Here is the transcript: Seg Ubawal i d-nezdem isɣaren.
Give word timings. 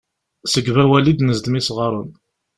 Seg 0.51 0.65
Ubawal 0.71 1.05
i 1.11 1.13
d-nezdem 1.13 1.57
isɣaren. 1.59 2.09